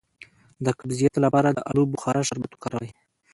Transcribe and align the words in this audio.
د 0.65 0.67
قبضیت 0.79 1.15
لپاره 1.25 1.49
د 1.51 1.59
الو 1.69 1.83
بخارا 1.93 2.21
شربت 2.29 2.51
وکاروئ 2.53 2.91